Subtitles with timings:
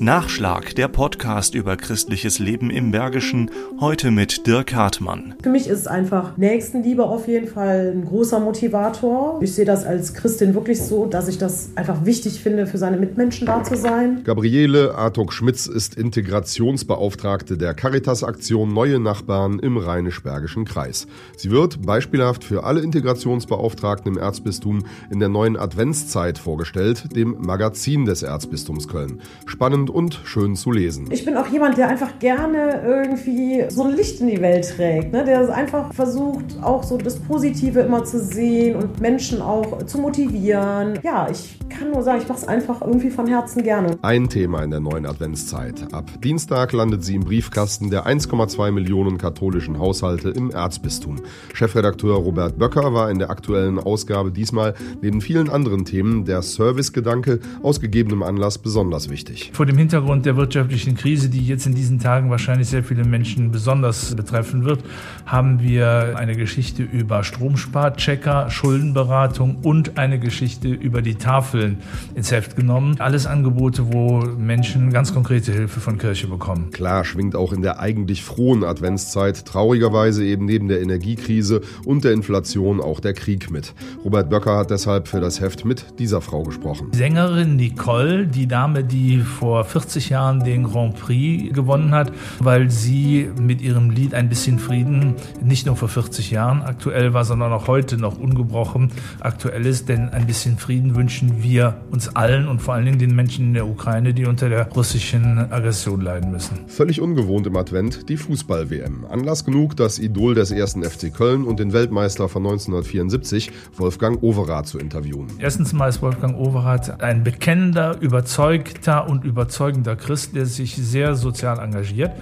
[0.00, 3.50] Nachschlag, der Podcast über christliches Leben im Bergischen,
[3.80, 5.34] heute mit Dirk Hartmann.
[5.42, 9.40] Für mich ist einfach Nächstenliebe auf jeden Fall ein großer Motivator.
[9.42, 12.96] Ich sehe das als Christin wirklich so, dass ich das einfach wichtig finde, für seine
[12.96, 14.22] Mitmenschen da zu sein.
[14.22, 21.08] Gabriele Artok-Schmitz ist Integrationsbeauftragte der Caritas-Aktion Neue Nachbarn im Rheinisch-Bergischen Kreis.
[21.36, 28.04] Sie wird beispielhaft für alle Integrationsbeauftragten im Erzbistum in der neuen Adventszeit vorgestellt, dem Magazin
[28.04, 29.20] des Erzbistums Köln.
[29.46, 31.08] Spannend spannend und schön zu lesen.
[31.10, 35.12] Ich bin auch jemand, der einfach gerne irgendwie so ein Licht in die Welt trägt,
[35.12, 35.24] ne?
[35.24, 40.98] der einfach versucht, auch so das Positive immer zu sehen und Menschen auch zu motivieren.
[41.02, 43.98] Ja, ich kann nur sagen, ich mache es einfach irgendwie von Herzen gerne.
[44.02, 45.92] Ein Thema in der neuen Adventszeit.
[45.92, 51.20] Ab Dienstag landet sie im Briefkasten der 1,2 Millionen katholischen Haushalte im Erzbistum.
[51.54, 57.40] Chefredakteur Robert Böcker war in der aktuellen Ausgabe diesmal neben vielen anderen Themen der Servicegedanke
[57.62, 59.50] aus gegebenem Anlass besonders wichtig.
[59.54, 63.50] Vor dem Hintergrund der wirtschaftlichen Krise, die jetzt in diesen Tagen wahrscheinlich sehr viele Menschen
[63.50, 64.84] besonders betreffen wird,
[65.26, 71.78] haben wir eine Geschichte über Stromsparchecker, Schuldenberatung und eine Geschichte über die Tafeln
[72.14, 72.96] ins Heft genommen.
[73.00, 76.70] Alles Angebote, wo Menschen ganz konkrete Hilfe von Kirche bekommen.
[76.70, 82.12] Klar schwingt auch in der eigentlich frohen Adventszeit traurigerweise eben neben der Energiekrise und der
[82.12, 83.74] Inflation auch der Krieg mit.
[84.04, 86.88] Robert Böcker hat deshalb für das Heft mit dieser Frau gesprochen.
[86.92, 92.70] Sängerin Nicole, die Dame, die vor vor 40 Jahren den Grand Prix gewonnen hat, weil
[92.70, 97.52] sie mit ihrem Lied Ein bisschen Frieden nicht nur vor 40 Jahren aktuell war, sondern
[97.52, 99.88] auch heute noch ungebrochen aktuell ist.
[99.88, 103.54] Denn ein bisschen Frieden wünschen wir uns allen und vor allen Dingen den Menschen in
[103.54, 106.60] der Ukraine, die unter der russischen Aggression leiden müssen.
[106.66, 109.04] Völlig ungewohnt im Advent die Fußball-WM.
[109.10, 114.66] Anlass genug, das Idol des ersten FC Köln und den Weltmeister von 1974, Wolfgang Overath,
[114.66, 115.28] zu interviewen.
[115.38, 121.14] Erstens mal ist Wolfgang Overath ein bekennender, überzeugter und überzeugter überzeugender Christ, der sich sehr
[121.14, 122.12] sozial engagiert.